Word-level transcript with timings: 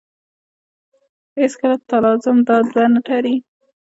هېڅکله 1.39 1.75
تلازم 1.89 2.37
دا 2.47 2.57
دوه 2.71 2.85
نه 2.93 3.01
تړي. 3.07 3.35